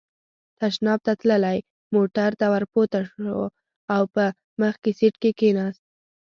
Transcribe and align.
تشناب 0.59 0.99
ته 1.05 1.13
تللی، 1.19 1.59
موټر 1.95 2.29
ته 2.39 2.45
ور 2.53 2.63
پورته 2.73 2.99
شو 3.09 3.37
او 3.93 4.01
په 4.13 4.23
مخکې 4.61 4.89
سېټ 4.99 5.13
کې 5.21 5.31
کېناست. 5.39 5.83